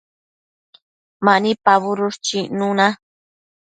Mani 1.25 1.51
pabudush 1.65 2.17
chicnuna 2.25 2.87